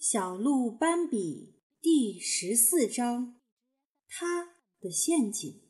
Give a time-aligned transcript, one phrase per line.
[0.00, 3.34] 小鹿斑比第十四章：
[4.06, 5.60] 它的陷阱。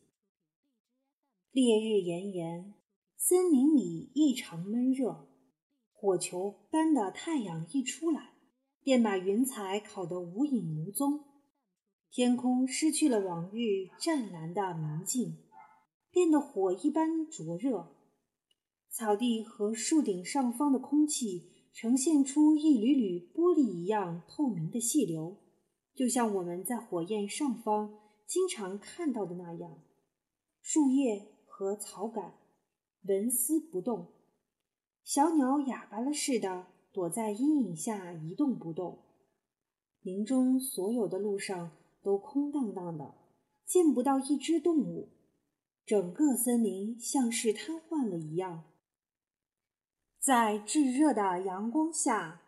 [1.51, 2.75] 烈日炎炎，
[3.17, 5.27] 森林里异常闷热，
[5.91, 8.35] 火球般的太阳一出来，
[8.83, 11.25] 便把云彩烤得无影无踪。
[12.11, 15.39] 天空失去了往日湛蓝的明净，
[16.11, 17.95] 变得火一般灼热。
[18.91, 21.55] 草地和树顶上方的空气。
[21.81, 25.37] 呈现出一缕缕玻璃一样透明的细流，
[25.95, 27.97] 就像我们在火焰上方
[28.27, 29.79] 经常看到的那样。
[30.61, 32.33] 树叶和草杆
[33.03, 34.07] 纹丝不动，
[35.05, 38.99] 小鸟哑巴了似的躲在阴影下一动不动。
[40.01, 41.71] 林中所有的路上
[42.03, 43.15] 都空荡荡的，
[43.65, 45.07] 见不到一只动物，
[45.85, 48.65] 整个森林像是瘫痪了一样。
[50.29, 52.43] 在炙热的阳光下，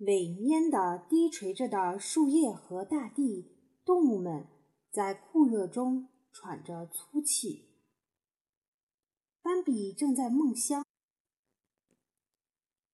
[0.00, 3.52] 萎蔫的低垂着的树叶和大地，
[3.84, 4.48] 动物们
[4.90, 7.68] 在酷热中喘着粗气。
[9.42, 10.84] 斑比正在梦乡。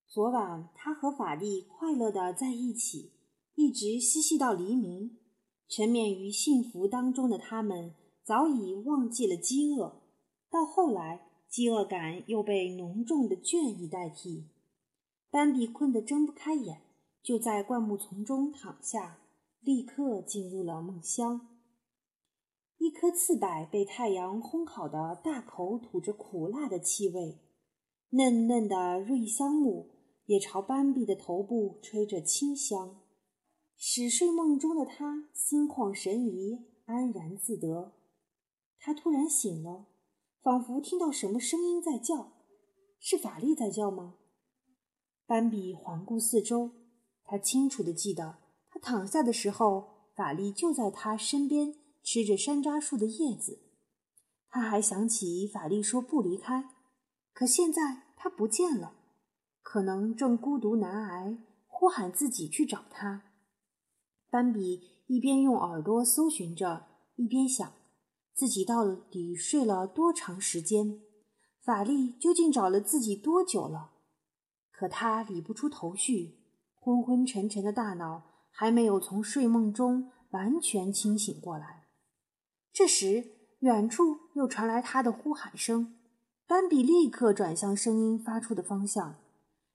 [0.07, 3.15] 昨晚，他和法力快乐的在一起，
[3.55, 5.17] 一直嬉戏到黎明。
[5.67, 10.03] 沉湎于幸福当中的他们，早已忘记了饥饿。
[10.51, 11.26] 到后来。
[11.57, 14.45] 饥饿感又被浓重的倦意代替，
[15.31, 16.83] 斑比困得睁不开眼，
[17.23, 19.23] 就在灌木丛中躺下，
[19.61, 21.49] 立刻进入了梦乡。
[22.77, 27.39] 一棵刺柏被太阳烘烤的大口吐着苦辣的气味，
[28.11, 29.89] 嫩嫩的瑞香木
[30.27, 33.01] 也朝斑比的头部吹着清香，
[33.79, 37.95] 使睡梦中的他心旷神怡，安然自得。
[38.79, 39.87] 他突然醒了。
[40.47, 42.31] 仿佛听到什么声音在叫，
[43.01, 44.15] 是法力在叫吗？
[45.27, 46.71] 斑比环顾四周，
[47.25, 48.39] 他清楚的记得，
[48.71, 53.59] 他躺下的时候，法力就在他身边吃着山楂树的叶子。
[54.49, 56.71] 他还想起法力说不离开，
[57.33, 58.95] 可现在他不见了，
[59.63, 63.25] 可能正孤独难挨，呼喊自己去找他。
[64.31, 67.73] 斑比一边用耳朵搜寻着，一边想。
[68.37, 71.01] 自己到底睡了多长时间？
[71.63, 73.93] 法力究竟找了自己多久了？
[74.71, 76.37] 可他理不出头绪，
[76.75, 81.87] 昏昏沉沉的大脑还没有从睡梦中完全清醒过来。
[82.75, 83.25] 这时，
[83.61, 85.97] 远处又传来他的呼喊声。
[86.47, 89.17] 斑比立刻转向声音发出的方向，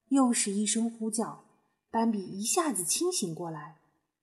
[0.10, 1.46] 又是一声呼叫。
[1.90, 3.80] 斑比一下子清醒过来，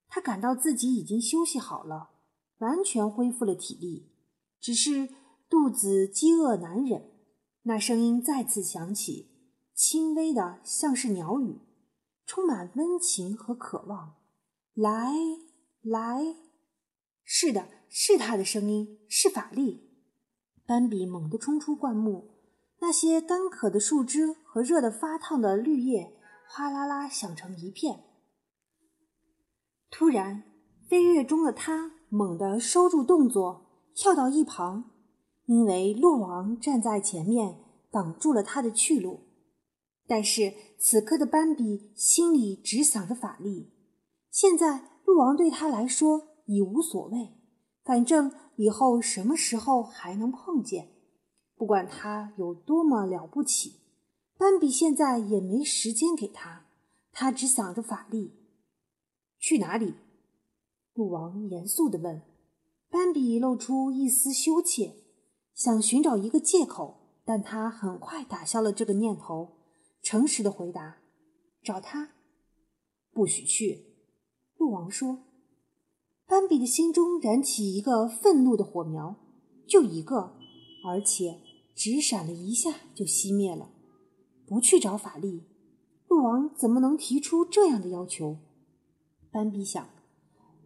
[0.06, 2.10] 他感到自己已经休息好了，
[2.58, 4.12] 完全恢复了体力。
[4.60, 5.08] 只是
[5.48, 7.10] 肚子饥饿难忍，
[7.62, 9.30] 那声音再次响起，
[9.74, 11.60] 轻微的，像是鸟语，
[12.26, 14.16] 充满温情和渴望。
[14.74, 15.14] 来
[15.80, 16.36] 来，
[17.24, 19.88] 是的，是他的声音，是法力。
[20.66, 22.30] 斑比猛地冲出灌木，
[22.80, 26.14] 那些干渴的树枝和热得发烫的绿叶
[26.46, 28.04] 哗啦啦响成一片。
[29.90, 30.42] 突然，
[30.88, 33.67] 飞跃中的他猛地收住动作。
[34.00, 34.92] 跳到一旁，
[35.46, 37.58] 因为鹿王站在前面
[37.90, 39.22] 挡住了他的去路。
[40.06, 43.72] 但是此刻的斑比心里只想着法力。
[44.30, 47.40] 现在鹿王对他来说已无所谓，
[47.82, 50.90] 反正以后什么时候还能碰见，
[51.56, 53.80] 不管他有多么了不起，
[54.36, 56.66] 斑比现在也没时间给他。
[57.10, 58.32] 他只想着法力。
[59.40, 59.94] 去哪里？
[60.94, 62.22] 鹿王严肃地问。
[62.90, 64.96] 斑比露出一丝羞怯，
[65.54, 69.58] 想寻找一个借口，但他很快打消了这个念头，
[70.02, 70.98] 诚实的回答
[71.62, 72.12] ：“找他，
[73.12, 73.86] 不许去。”
[74.56, 75.24] 鹿王说。
[76.26, 79.16] 斑比的心中燃起一个愤怒的火苗，
[79.66, 80.36] 就一个，
[80.86, 81.40] 而且
[81.74, 83.70] 只闪了一下就熄灭了。
[84.46, 85.44] 不去找法力，
[86.06, 88.38] 鹿王怎么能提出这样的要求？
[89.30, 89.88] 斑比想：“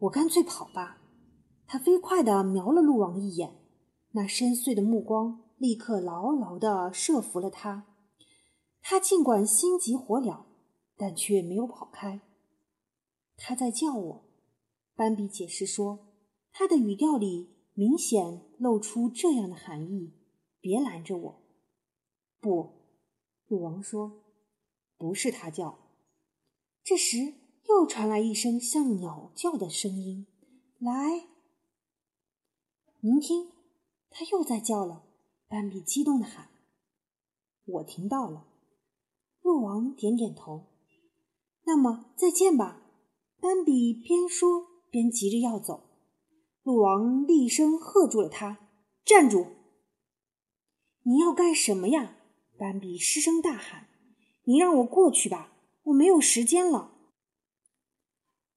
[0.00, 0.98] 我干脆跑吧。”
[1.66, 3.56] 他飞快地瞄了鹿王一眼，
[4.10, 7.86] 那深邃的目光立刻牢牢地摄服了他。
[8.82, 10.44] 他尽管心急火燎，
[10.96, 12.20] 但却没有跑开。
[13.36, 14.24] 他在叫我，
[14.94, 16.12] 斑比解释说，
[16.52, 20.12] 他的语调里明显露出这样的含义：
[20.60, 21.42] 别拦着我。
[22.40, 22.72] 不，
[23.48, 24.24] 鹿王说，
[24.98, 25.78] 不是他叫。
[26.84, 27.34] 这时
[27.68, 30.26] 又传来一声像鸟叫的声音
[30.78, 31.28] ：“来。”
[33.04, 33.48] 您听，
[34.10, 35.02] 他又在叫了。
[35.48, 36.50] 斑比激动的喊
[37.66, 38.46] ：“我听到了。”
[39.42, 40.68] 鹿王点点头。
[41.64, 42.80] 那么再见吧，
[43.40, 45.82] 斑比边说边急着要走，
[46.62, 48.68] 鹿王厉声喝住了他
[49.04, 49.48] ：“站住！
[51.02, 52.18] 你要干什么呀？”
[52.56, 53.88] 斑比失声大喊
[54.46, 55.52] ：“你让我过去吧，
[55.82, 56.92] 我没有时间了。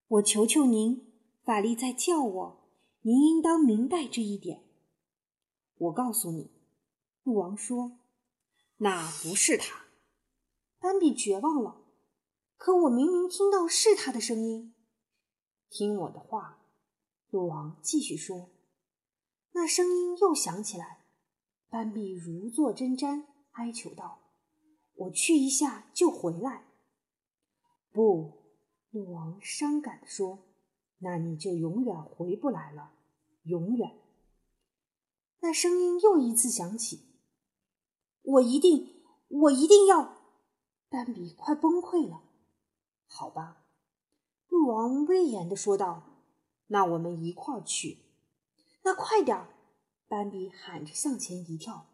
[0.08, 1.12] 我求求您，
[1.44, 2.65] 法力在叫我，
[3.06, 4.64] 您应当明白这一点。”
[5.78, 6.50] 我告诉你，
[7.22, 8.00] 鹿王说
[8.78, 9.86] ：“那不是他。”
[10.82, 11.84] 斑比绝望了。
[12.58, 14.74] 可我明明听到是他的声音。
[15.70, 16.66] 听我的话，
[17.30, 18.50] 鹿王继续说。
[19.52, 21.06] 那声音又响起来。
[21.70, 24.24] 斑比如坐针毡，哀求道
[24.96, 26.66] ：“我去一下就回来。”
[27.94, 28.56] 不，
[28.90, 30.48] 鹿王伤感地说
[31.00, 32.94] ：“那你就永远回不来了，
[33.46, 34.02] 永远。”
[35.42, 37.20] 那声音又一次响起，
[38.22, 40.18] 我一定，我一定要！
[40.90, 42.24] 斑比快崩溃了。
[43.06, 43.66] 好吧，
[44.48, 46.22] 鹿王威严地说道
[46.68, 48.00] ：“那我们一块儿去。”
[48.84, 49.50] 那快点儿！
[50.08, 51.88] 斑比喊着向前一跳。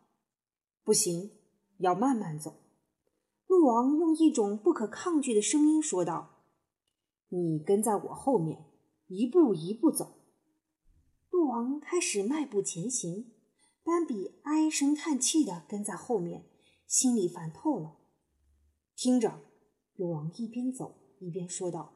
[0.83, 1.31] 不行，
[1.77, 2.56] 要慢慢走。
[3.48, 6.45] 鹿王用一种不可抗拒的声音说道
[7.27, 8.65] ：“你跟在我后面，
[9.07, 10.19] 一步一步走。”
[11.80, 13.31] 开始迈步前行。
[13.84, 16.46] 斑比唉声叹气地跟在后面，
[16.86, 17.98] 心里烦透了。
[18.96, 19.42] 听着，
[19.96, 21.94] 鹿王一边走一边说道：“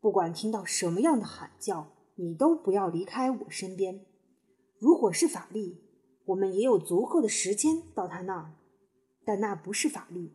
[0.00, 4.06] 不管听到什么样的喊叫，你都不要离开我身边。
[4.78, 5.82] 如果是法力，
[6.24, 8.56] 我们也有足够的时间到他那儿；
[9.24, 10.32] 但那不是法力，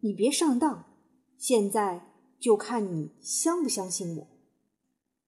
[0.00, 0.86] 你别上当。
[1.36, 2.10] 现在
[2.40, 4.28] 就看你相不相信我。”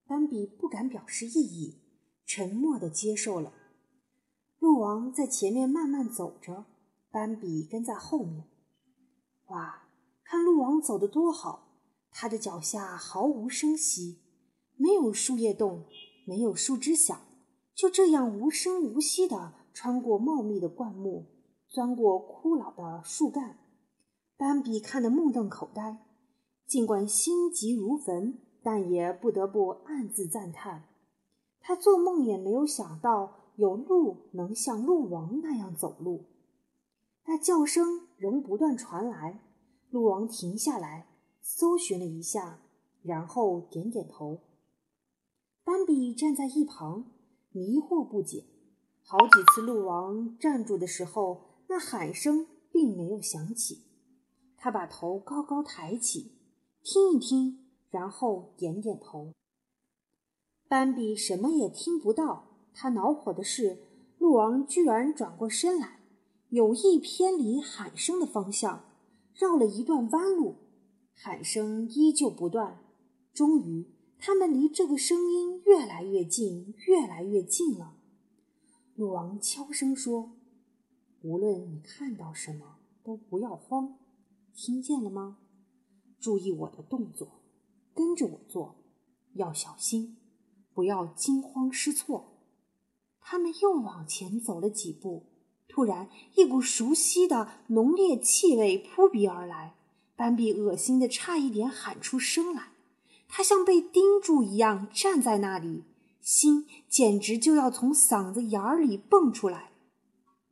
[0.08, 1.82] 斑比不敢表示异议，
[2.26, 3.52] 沉默地接受了。
[4.58, 6.64] 鹿王在前面慢慢走着，
[7.10, 8.44] 斑比跟在后面。
[9.48, 9.88] 哇，
[10.24, 11.68] 看鹿王走得多好！
[12.10, 14.20] 他的脚下毫无声息，
[14.76, 15.84] 没有树叶动，
[16.26, 17.18] 没有树枝响，
[17.74, 21.26] 就这样无声无息地穿过茂密的灌木，
[21.68, 23.58] 钻过枯老的树干。
[24.36, 26.06] 斑比看得目瞪口呆，
[26.66, 30.84] 尽管心急如焚，但也不得不暗自赞叹。
[31.66, 33.40] 他做梦也没有想到。
[33.56, 36.24] 有鹿能像鹿王那样走路，
[37.24, 39.44] 那叫声仍不断传来。
[39.90, 41.06] 鹿王停下来，
[41.40, 42.58] 搜寻了一下，
[43.04, 44.40] 然后点点头。
[45.62, 47.12] 斑比站在一旁，
[47.52, 48.44] 迷惑不解。
[49.04, 53.84] 好几次鹿王站住的时候，那喊声并没有响起。
[54.56, 56.32] 他把头高高抬起，
[56.82, 59.30] 听一听，然后点点头。
[60.68, 62.50] 斑比什么也听不到。
[62.72, 63.78] 他恼火的是，
[64.18, 66.00] 鹿王居然转过身来，
[66.48, 68.84] 有意偏离喊声的方向，
[69.34, 70.56] 绕了一段弯路。
[71.14, 72.82] 喊声依旧不断，
[73.32, 73.86] 终于，
[74.18, 77.96] 他们离这个声音越来越近，越来越近了。
[78.96, 80.32] 鹿王悄声说
[81.22, 83.98] ：“无论你看到什么，都不要慌，
[84.52, 85.38] 听见了吗？
[86.18, 87.42] 注意我的动作，
[87.94, 88.76] 跟着我做，
[89.34, 90.16] 要小心，
[90.74, 92.32] 不要惊慌失措。”
[93.26, 95.24] 他们又往前走了几步，
[95.68, 99.74] 突然，一股熟悉的浓烈气味扑鼻而来。
[100.16, 102.68] 斑比恶心的差一点喊出声来。
[103.26, 105.82] 他像被钉住一样站在那里，
[106.20, 109.72] 心简直就要从嗓子眼儿里蹦出来。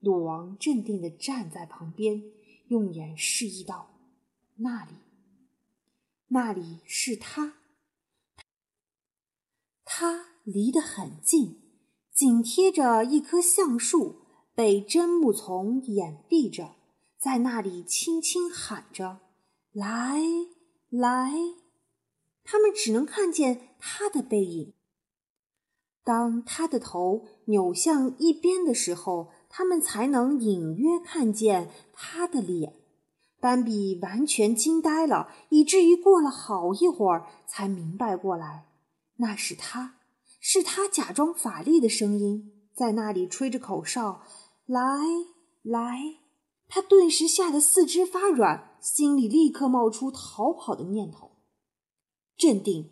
[0.00, 2.24] 鹿王镇定地站在旁边，
[2.68, 3.90] 用眼示意道
[4.58, 4.94] ：“那里，
[6.28, 7.54] 那里是他。
[9.94, 11.60] 他离得很近。”
[12.12, 14.16] 紧贴着一棵橡树，
[14.54, 16.76] 被针木丛掩蔽着，
[17.18, 19.20] 在那里轻轻喊着
[19.72, 20.20] ：“来，
[20.90, 21.32] 来！”
[22.44, 24.74] 他们只能看见他的背影。
[26.04, 32.74] 当他的头扭向一边的时候，他们才能隐约看见他的脸。
[33.40, 38.66] 斑比完全惊呆了，以至于过了好一会儿才明白过来，
[39.16, 39.96] 那是他。
[40.44, 44.22] 是他假装法力的声音，在那里吹着口哨，
[44.66, 44.82] 来
[45.62, 46.18] 来！
[46.66, 51.30] 他顿时吓得四肢发软，心里立刻冒出逃跑的念头。
[52.36, 52.90] 镇定，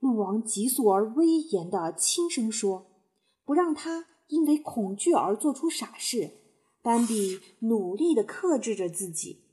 [0.00, 2.90] 鹿王急速而威严的轻声说
[3.46, 6.42] ：“不让他因为恐惧而做出傻事。”
[6.82, 9.44] 斑比努力的克制着自己。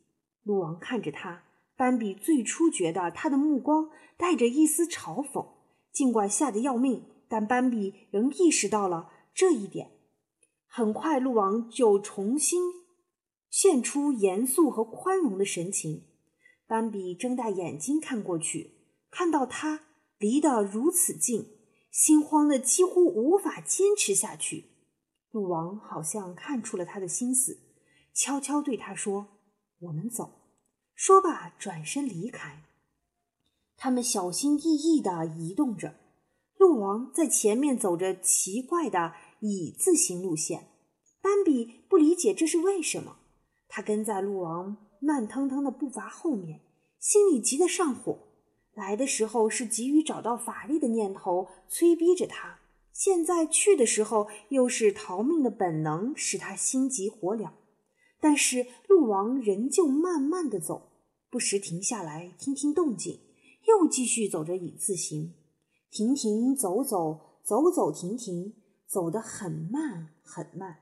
[0.43, 1.45] 鹿王看着他，
[1.77, 5.52] 斑比最初觉得他的目光带着一丝嘲讽，
[5.93, 7.05] 尽管吓得要命。
[7.29, 9.89] 但斑比仍意识到了这一点。
[10.67, 12.61] 很快，鹿王就重新
[13.49, 16.03] 现出严肃和宽容的神情。
[16.67, 18.75] 斑比睁大眼睛看过去，
[19.09, 19.81] 看到他
[20.19, 21.57] 离得如此近，
[21.89, 24.65] 心慌的几乎无法坚持下去。
[25.31, 27.57] 鹿王好像看出了他的心思，
[28.13, 29.39] 悄悄对他说
[29.81, 30.41] ：“我们走。”
[30.93, 32.61] 说罢，转身离开。
[33.77, 35.95] 他们小心翼翼地移动着，
[36.57, 40.69] 鹿王在前面走着奇怪的乙字形路线。
[41.21, 43.17] 斑比不理解这是为什么，
[43.67, 46.61] 他跟在鹿王慢腾腾的步伐后面，
[46.99, 48.19] 心里急得上火。
[48.73, 52.59] 来的时候是急于找到法力的念头催逼着他，
[52.91, 57.51] 现在去的时候又是逃命的本能使他心急火燎。
[58.19, 60.89] 但是鹿王仍旧慢慢的走，
[61.29, 63.19] 不时停下来听听动静，
[63.73, 65.33] 又继续走着蚁字形，
[65.89, 68.53] 停停走走，走走停停，
[68.85, 70.79] 走得很慢很慢。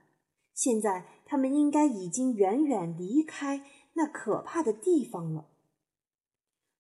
[0.53, 5.48] 现在他们应该已经远远离开那可怕的地方了。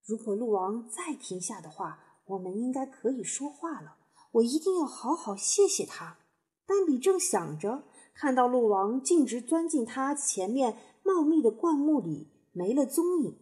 [0.05, 3.97] 如果鹿王再停下的话，我们应该可以说话了。
[4.33, 6.19] 我一定要好好谢谢他。
[6.65, 13.37] 丹比正想着，看到鹿王径直钻进他前面茂密的灌木里，没了踪影。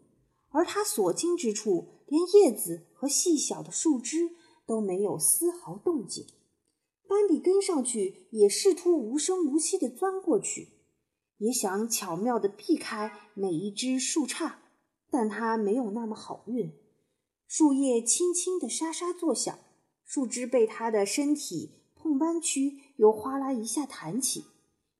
[0.52, 4.32] 而他所经之处，连叶子和细小的树枝
[4.66, 6.26] 都没有丝毫动静。
[7.08, 10.70] 斑比跟上去，也试图无声无息地钻过去，
[11.38, 14.56] 也想巧妙地避开每一只树杈。
[15.12, 16.72] 但它没有那么好运，
[17.48, 19.58] 树叶轻轻地沙沙作响，
[20.04, 24.46] 树枝被它的身体碰弯曲，又哗啦一下弹起，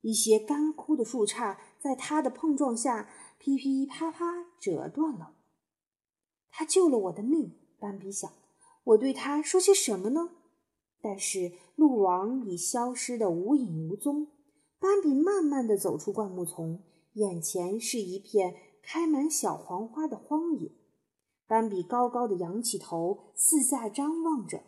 [0.00, 5.36] 一些干枯的树杈在它的碰撞下噼噼啪啪折断了。
[6.50, 8.30] 他救了我的命，斑比想，
[8.84, 10.30] 我对他说些什么呢？
[11.00, 14.28] 但是鹿王已消失得无影无踪。
[14.78, 16.82] 斑比慢慢地走出灌木丛，
[17.14, 18.54] 眼前是一片。
[18.82, 20.72] 开满小黄花的荒野，
[21.46, 24.64] 斑比高高的仰起头，四下张望着，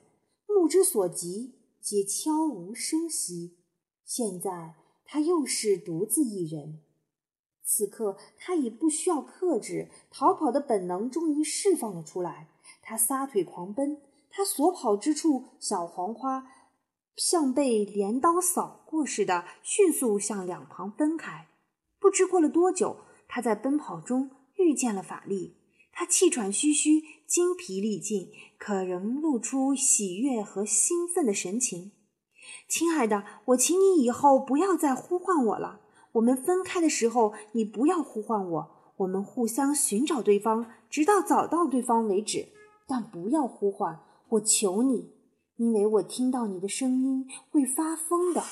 [0.46, 3.56] 目之所及皆悄无声息。
[4.04, 4.74] 现在
[5.06, 6.82] 他又是独自一人，
[7.74, 12.48] 此刻他已不需要克制，逃跑的本能终于释放了出来。
[12.82, 16.46] 他撒腿狂奔，他所跑之处，小黄花
[17.16, 21.48] 像被镰刀扫过似的，迅速向两旁分开。
[21.98, 22.98] 不知过了多久。
[23.26, 25.56] 他在奔跑中遇见了法力，
[25.90, 31.92] 他气喘吁吁、精疲力尽，可仍露出喜悦和兴奋的神情。
[32.68, 35.80] 亲爱的，我请你以后不要再呼唤我了。
[36.12, 38.70] 我们分开的时候，你不要呼唤我。
[38.98, 42.48] 我们互相寻找对方，直到找到对方为止。
[42.86, 45.12] 但不要呼唤，我求你，
[45.56, 48.42] 因为我听到你的声音会发疯的。